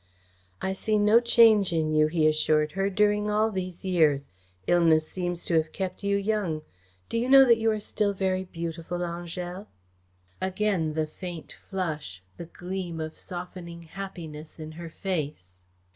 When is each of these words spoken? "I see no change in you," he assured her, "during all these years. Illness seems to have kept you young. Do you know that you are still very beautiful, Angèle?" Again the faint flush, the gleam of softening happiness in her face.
"I 0.63 0.73
see 0.73 0.97
no 0.97 1.19
change 1.19 1.71
in 1.71 1.93
you," 1.93 2.07
he 2.07 2.27
assured 2.27 2.71
her, 2.71 2.89
"during 2.89 3.29
all 3.29 3.51
these 3.51 3.85
years. 3.85 4.31
Illness 4.65 5.07
seems 5.07 5.45
to 5.45 5.53
have 5.53 5.71
kept 5.71 6.01
you 6.01 6.17
young. 6.17 6.63
Do 7.07 7.19
you 7.19 7.29
know 7.29 7.45
that 7.45 7.59
you 7.59 7.69
are 7.69 7.79
still 7.79 8.11
very 8.11 8.43
beautiful, 8.45 8.97
Angèle?" 8.97 9.67
Again 10.41 10.95
the 10.95 11.05
faint 11.05 11.51
flush, 11.53 12.23
the 12.37 12.47
gleam 12.47 12.99
of 12.99 13.15
softening 13.15 13.83
happiness 13.83 14.59
in 14.59 14.71
her 14.71 14.89
face. 14.89 15.53